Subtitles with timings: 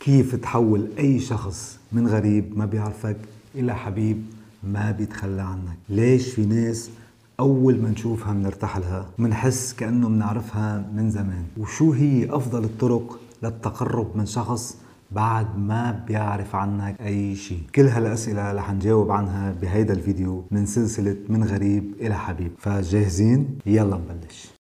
[0.00, 3.16] كيف تحول أي شخص من غريب ما بيعرفك
[3.54, 4.22] إلى حبيب
[4.64, 6.90] ما بيتخلى عنك؟ ليش في ناس
[7.40, 14.16] أول ما نشوفها منرتاح لها منحس كأنه منعرفها من زمان؟ وشو هي أفضل الطرق للتقرب
[14.16, 14.76] من شخص
[15.10, 21.16] بعد ما بيعرف عنك أي شيء كل هالأسئلة رح نجاوب عنها بهيدا الفيديو من سلسلة
[21.28, 22.52] من غريب إلى حبيب.
[22.58, 24.59] فجاهزين؟ يلا نبلش.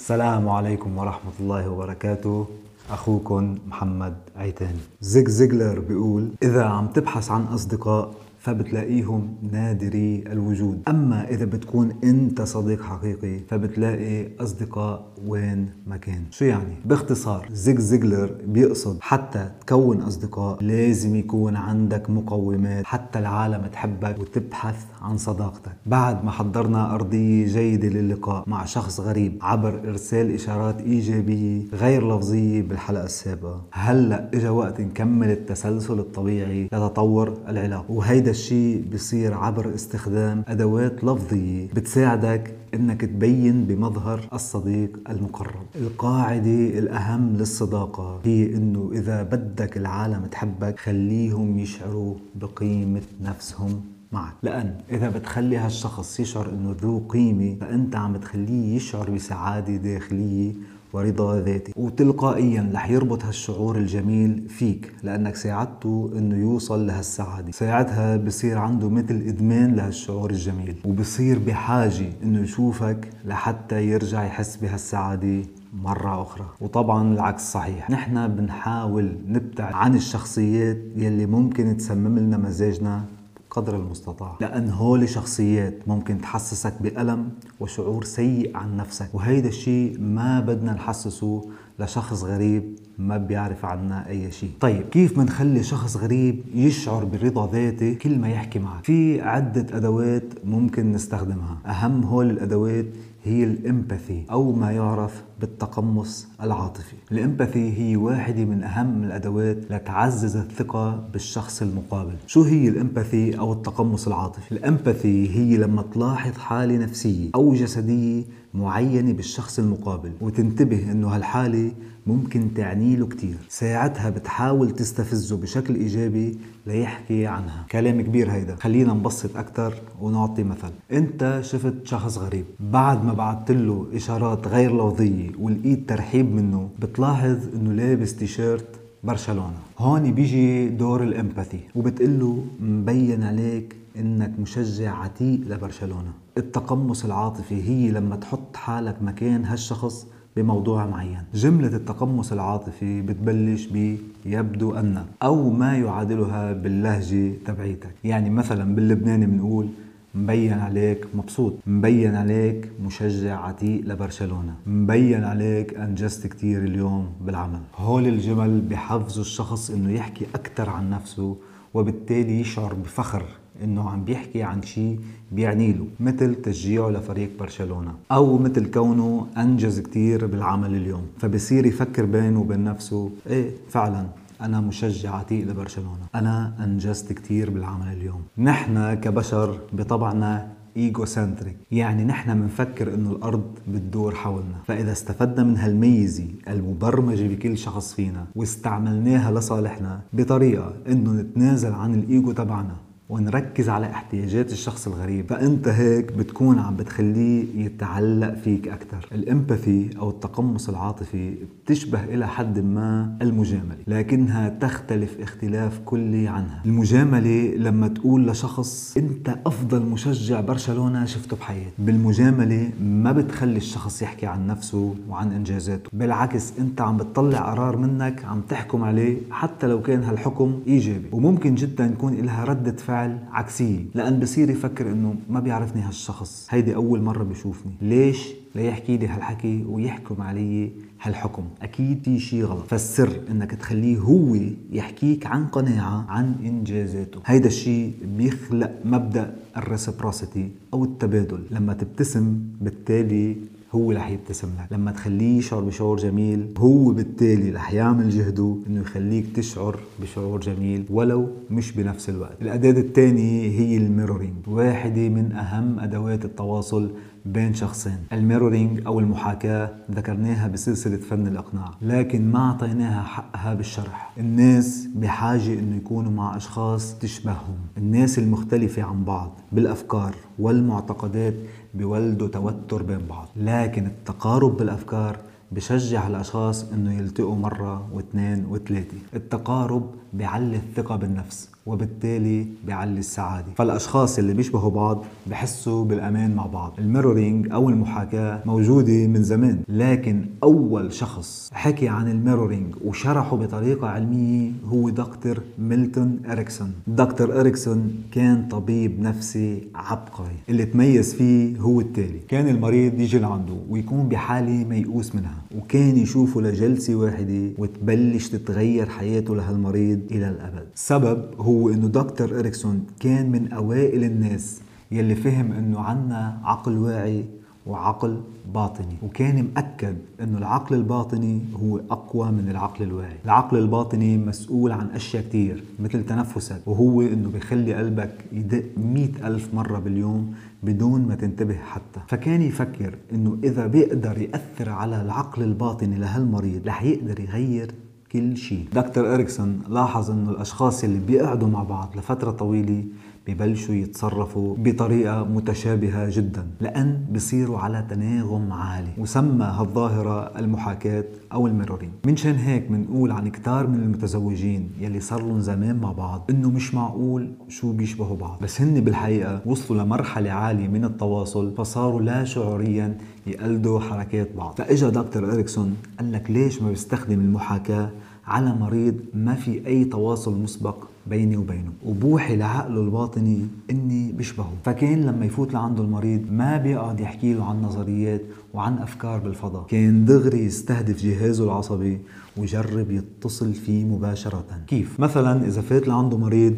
[0.00, 2.46] السلام عليكم ورحمة الله وبركاته.
[2.90, 10.82] أخوكم محمد عيتاني زيك زيجلر بيقول إذا عم تبحث عن أصدقاء فبتلاقيهم نادري الوجود.
[10.88, 16.22] أما إذا بتكون أنت صديق حقيقي فبتلاقي أصدقاء وين ما كان.
[16.30, 23.66] شو يعني؟ باختصار زيك زيجلر بيقصد حتى تكون أصدقاء لازم يكون عندك مقومات حتى العالم
[23.66, 25.72] تحبك وتبحث عن صداقتك.
[25.86, 32.62] بعد ما حضرنا أرضية جيدة للقاء مع شخص غريب عبر إرسال إشارات إيجابية غير لفظية
[32.62, 33.62] بالحلقة السابقة.
[33.72, 37.84] هلأ إجا وقت نكمل التسلسل الطبيعي لتطور العلاقة.
[37.88, 45.66] وهيدا هيدا الشيء بيصير عبر استخدام أدوات لفظية بتساعدك إنك تبين بمظهر الصديق المقرب.
[45.74, 53.80] القاعده الأهم للصداقة هي إنه إذا بدك العالم تحبك خليهم يشعروا بقيمة نفسهم
[54.12, 54.32] معك.
[54.42, 60.52] لأن إذا بتخلي هالشخص يشعر إنه ذو قيمة فأنت عم تخليه يشعر بسعادة داخلية
[60.92, 61.72] ورضا ذاتي.
[61.76, 67.52] وتلقائيا رح يربط هالشعور الجميل فيك لأنك ساعدته إنه يوصل لهالسعادة.
[67.52, 75.42] ساعتها بصير عنده مثل إدمان لهالشعور الجميل وبصير بحاجة إنه يشوفك لحتى يرجع يحس بهالسعادة
[75.82, 76.46] مرة أخرى.
[76.60, 77.90] وطبعا العكس صحيح.
[77.90, 83.04] نحن بنحاول نبتعد عن الشخصيات يلي ممكن تسمم لنا مزاجنا
[83.50, 84.36] قدر المستطاع.
[84.40, 87.28] لأن هول شخصيات ممكن تحسسك بألم
[87.60, 89.08] وشعور سيء عن نفسك.
[89.14, 95.62] وهيدا الشيء ما بدنا نحسسه لشخص غريب ما بيعرف عنا أي شيء طيب كيف بنخلي
[95.62, 101.58] شخص غريب يشعر برضا ذاتي كل ما يحكي معك؟ في عدة أدوات ممكن نستخدمها.
[101.66, 102.86] أهم هول الأدوات
[103.24, 106.96] هي الإمباثي أو ما يعرف بالتقمص العاطفي.
[107.12, 112.14] الإمباثي هي واحدة من أهم الأدوات لتعزز الثقة بالشخص المقابل.
[112.26, 118.24] شو هي الإمباثي أو التقمص العاطفي؟ الإمباثي هي لما تلاحظ حالة نفسية أو جسدية
[118.54, 121.72] معينة بالشخص المقابل وتنتبه إنه هالحالة
[122.06, 123.36] ممكن تعني له كتير.
[123.48, 127.66] ساعتها بتحاول تستفزه بشكل إيجابي ليحكي عنها.
[127.70, 128.56] كلام كبير هيدا.
[128.56, 130.70] خلينا نبسط أكتر ونعطي مثل.
[130.92, 132.44] أنت شفت شخص غريب.
[132.60, 139.58] بعد ما بعثت له إشارات غير لفظية ولقيت ترحيب منه بتلاحظ أنه لابس تيشيرت برشلونة.
[139.78, 146.12] هون بيجي دور الإمباثي وبتقول له مبين عليك إنك مشجع عتيق لبرشلونة.
[146.36, 151.22] التقمص العاطفي هي لما تحط حالك مكان هالشخص بموضوع معين.
[151.34, 157.94] جملة التقمص العاطفي بتبلش ب يبدو أن أو ما يعادلها باللهجة تبعيتك.
[158.04, 159.68] يعني مثلا باللبناني بنقول
[160.14, 167.60] مبين عليك مبسوط مبين عليك مشجع عتيق لبرشلونة مبين عليك أنجزت كتير اليوم بالعمل.
[167.76, 171.36] هول الجمل بحفزوا الشخص إنه يحكي أكثر عن نفسه
[171.74, 173.24] وبالتالي يشعر بفخر
[173.64, 175.00] إنه عم بيحكي عن شيء
[175.32, 181.06] بيعني له مثل تشجيعه لفريق برشلونة أو مثل كونه أنجز كثير بالعمل اليوم.
[181.18, 184.06] فبصير يفكر بينه وبين نفسه إيه فعلا
[184.40, 186.06] أنا مشجع عتيق لبرشلونة.
[186.14, 188.22] أنا أنجزت كثير بالعمل اليوم.
[188.38, 194.56] نحن كبشر بطبعنا egocentric يعني نحن بنفكر إنه الأرض بتدور حولنا.
[194.66, 202.32] فإذا استفدنا من هالميزة المبرمجة بكل شخص فينا واستعملناها لصالحنا بطريقة إنه نتنازل عن الإيجو
[202.32, 202.76] تبعنا
[203.10, 205.26] ونركز على احتياجات الشخص الغريب.
[205.26, 211.34] فأنت هيك بتكون عم بتخليه يتعلق فيك أكثر ال empathy أو التقمص العاطفي
[211.64, 216.62] بتشبه إلى حد ما المجاملة لكنها تختلف اختلاف كلي عنها.
[216.66, 221.70] المجاملة لما تقول لشخص أنت أفضل مشجع برشلونة شفته بحياتي.
[221.78, 225.90] بالمجاملة ما بتخلي الشخص يحكي عن نفسه وعن إنجازاته.
[225.92, 231.08] بالعكس أنت عم بتطلع قرار منك عم تحكم عليه حتى لو كان هالحكم إيجابي.
[231.12, 236.46] وممكن جدا يكون لها ردة فعل فعل عكسية لأن بصير يفكر إنه ما بيعرفني هالشخص.
[236.50, 237.72] هيدي أول مرة بيشوفني.
[237.82, 240.70] ليش؟ ليحكي لي هالحكي ويحكم علي
[241.02, 241.44] هالحكم.
[241.62, 242.66] أكيد في شيء غلط.
[242.66, 244.36] فالسر إنك تخليه هو
[244.72, 247.20] يحكيك عن قناعة عن إنجازاته.
[247.26, 251.42] هيدا الشيء بيخلق مبدأ ال reciprocity أو التبادل.
[251.50, 253.36] لما تبتسم بالتالي
[253.74, 254.72] هو رح يبتسم لك.
[254.72, 260.84] لما تخليه يشعر بشعور جميل هو بالتالي رح يعمل جهده إنه يخليك تشعر بشعور جميل
[260.90, 262.42] ولو مش بنفس الوقت.
[262.42, 266.90] الأداة الثانية هي ال mirroring واحدة من أهم أدوات التواصل
[267.26, 267.98] بين شخصين.
[268.12, 274.12] ال mirroring أو المحاكاة ذكرناها بسلسلة فن الإقناع لكن ما أعطيناها حقها بالشرح.
[274.18, 277.56] الناس بحاجة أنه يكونوا مع أشخاص تشبههم.
[277.78, 281.34] الناس المختلفة عن بعض بالأفكار والمعتقدات
[281.74, 283.28] بيولدوا توتر بين بعض.
[283.36, 285.16] لكن التقارب بالأفكار
[285.52, 288.96] بشجع الأشخاص إنه يلتقوا مرة واثنين وثلاثة.
[289.14, 293.46] التقارب بيعلي الثقة بالنفس وبالتالي بيعلي السعادة.
[293.56, 296.72] فالأشخاص اللي بيشبهوا بعض بحسوا بالأمان مع بعض.
[296.78, 303.36] ال mirroring أو المحاكاة موجودة من زمان لكن أول شخص حكي عن ال mirroring وشرحه
[303.36, 306.72] بطريقة علمية هو دكتور ميلتون إريكسون.
[306.86, 310.36] دكتور إريكسون كان طبيب نفسي عبقري.
[310.48, 312.18] اللي تميز فيه هو التالي.
[312.28, 319.36] كان المريض يجي لعنده ويكون بحالة ميؤوس منها وكان يشوفه لجلسة واحدة وتبلش تتغير حياته
[319.36, 320.66] لهالمريض إلى الأبد.
[320.74, 324.60] السبب هو إنه دكتور إريكسون كان من أوائل الناس
[324.92, 327.24] يلي فهم إنه عنا عقل واعي
[327.66, 328.20] وعقل
[328.54, 333.16] باطني وكان مأكد إنه العقل الباطني هو أقوى من العقل الواعي.
[333.24, 339.54] العقل الباطني مسؤول عن أشياء كتير مثل تنفسك وهو إنه بيخلي قلبك يدق مئة ألف
[339.54, 342.00] مرة باليوم بدون ما تنتبه حتى.
[342.08, 347.70] فكان يفكر إنه إذا بيقدر يأثر على العقل الباطني لهالمريض رح يقدر يغير
[348.12, 348.64] كل شيء.
[348.72, 352.84] دكتور إريكسون لاحظ أنه الأشخاص اللي بيقعدوا مع بعض لفترة طويلة
[353.28, 361.92] ببلشوا يتصرفوا بطريقة متشابهة جدا لأن بصيروا على تناغم عالي وسمى هالظاهرة المحاكاة أو الميرورينج
[362.06, 366.74] منشان هيك بنقول عن كتار من المتزوجين يلي صار لهم زمان مع بعض إنه مش
[366.74, 368.38] معقول شو بيشبهوا بعض.
[368.42, 374.54] بس هن بالحقيقة وصلوا لمرحلة عالية من التواصل فصاروا لا شعوريا يقلدوا حركات بعض.
[374.58, 377.90] فإجا دكتور إريكسون قال لك ليش ما بيستخدم المحاكاة
[378.26, 381.72] على مريض ما في أي تواصل مسبق بيني وبينه.
[381.84, 384.52] وبوحي لعقله الباطني إني بشبهه.
[384.64, 388.22] فكان لما يفوت لعنده المريض ما بيقعد يحكي له عن نظريات
[388.54, 389.66] وعن أفكار بالفضاء.
[389.66, 392.00] كان دغري يستهدف جهازه العصبي
[392.36, 394.44] ويجرب يتصل فيه مباشرة.
[394.66, 396.56] كيف؟ مثلا إذا فات لعنده مريض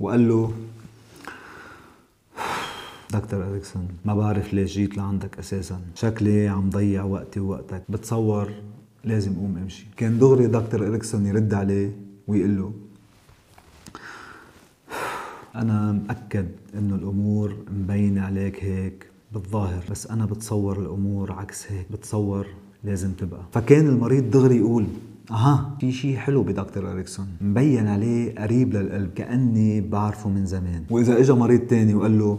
[0.00, 0.52] وقال له
[3.12, 5.80] دكتور اريكسون ما بعرف ليش جيت لعندك أساسا.
[5.94, 7.82] شكلي عم ضيع وقتي ووقتك.
[7.88, 8.48] بتصور
[9.04, 9.86] لازم أقوم أمشي.
[9.96, 11.96] كان دغري دكتور اريكسون يرد عليه
[12.28, 12.72] ويقول له
[15.54, 16.46] أنا مأكد
[16.78, 22.46] إنه الأمور مبينة عليك هيك بالظاهر بس أنا بتصور الأمور عكس هيك بتصور
[22.84, 23.40] لازم تبقى.
[23.52, 24.84] فكان المريض دغري يقول
[25.30, 27.26] أها في شيء حلو بدكتور إريكسون.
[27.40, 30.84] مبين عليه قريب للقلب كأني بعرفه من زمان.
[30.90, 32.38] وإذا اجى مريض تاني وقال له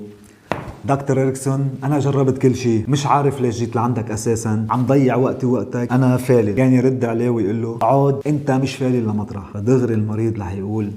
[0.86, 5.46] دكتور إريكسون أنا جربت كل شيء مش عارف ليش جيت لعندك أساسا عم ضيع وقتي
[5.46, 9.52] ووقتك أنا فالي كان يرد عليه ويقول له عود أنت مش فالي لمطرح.
[9.54, 10.92] فدغري المريض رح يقول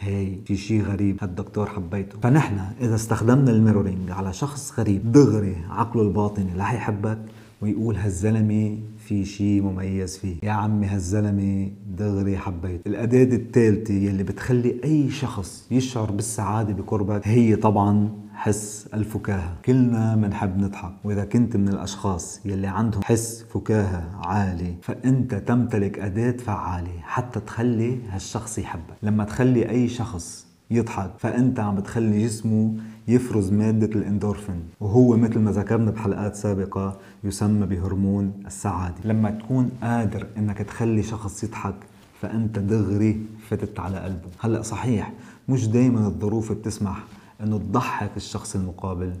[0.00, 2.18] هي في شيء غريب هالدكتور حبيته.
[2.22, 7.18] فنحن إذا استخدمنا ال mirroring على شخص غريب دغري عقله الباطني رح يحبك
[7.62, 8.78] ويقول هالزلمة
[9.08, 10.36] في شيء مميز فيه.
[10.42, 17.56] يا عمي هالزلمة دغري حبيته الأداة الثالثة يلي بتخلي أي شخص يشعر بالسعادة بقربك هي
[17.56, 19.56] طبعا حس الفكاهة.
[19.64, 20.92] كلنا بنحب نضحك.
[21.04, 27.98] وإذا كنت من الأشخاص يلي عندهم حس فكاهة عالي فأنت تمتلك أداة فعالة حتى تخلي
[28.10, 28.94] هالشخص يحبك.
[29.02, 31.10] لما تخلي أي شخص يضحك.
[31.18, 32.74] فأنت عم بتخلي جسمه
[33.08, 38.94] يفرز مادة الإندورفين وهو مثل ما ذكرنا بحلقات سابقة يسمى بهرمون السعادة.
[39.04, 41.74] لما تكون قادر إنك تخلي شخص يضحك
[42.20, 44.28] فأنت دغري فتت على قلبه.
[44.40, 45.12] هلأ صحيح
[45.48, 47.04] مش دايما الظروف بتسمح
[47.42, 49.12] إنه تضحك الشخص المقابل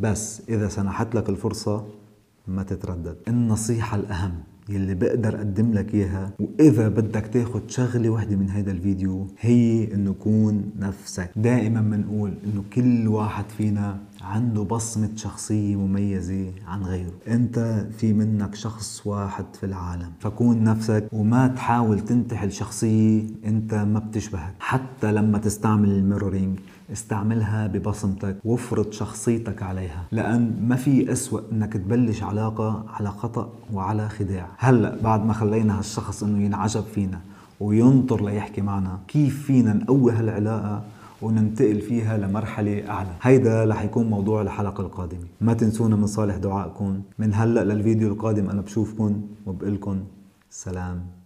[0.00, 1.84] بس إذا سنحت لك الفرصة
[2.48, 3.16] ما تتردد.
[3.28, 4.34] النصيحة الأهم
[4.68, 6.32] يلي بقدر أقدم لك إياها.
[6.40, 12.62] وإذا بدك تاخد شغلة وحدة من هذا الفيديو هي إنه كون نفسك دائما بنقول إنه
[12.72, 17.12] كل واحد فينا عنده بصمة شخصية مميزة عن غيره.
[17.28, 20.12] أنت في منك شخص واحد في العالم.
[20.20, 24.54] فكون نفسك وما تحاول تنتحل شخصية أنت ما بتشبهك.
[24.60, 26.58] حتى لما تستعمل الميرورينج
[26.92, 30.04] استعملها ببصمتك وافرض شخصيتك عليها.
[30.12, 34.48] لأن ما في أسوأ أنك تبلش علاقة على خطأ وعلى خداع.
[34.58, 37.20] هلأ بعد ما خلينا هالشخص أنه ينعجب فينا
[37.60, 40.82] وينطر ليحكي معنا كيف فينا نقوي هالعلاقة
[41.22, 43.16] وننتقل فيها لمرحلة أعلى.
[43.22, 45.26] هيدا رح يكون موضوع الحلقة القادمة.
[45.40, 47.02] ما تنسونا من صالح دعائكم.
[47.18, 50.04] من هلأ للفيديو القادم أنا بشوفكم وبقلكم
[50.50, 51.21] سلام.